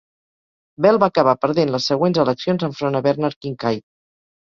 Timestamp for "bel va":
0.85-1.09